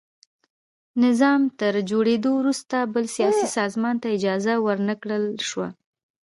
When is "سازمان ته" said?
3.57-4.07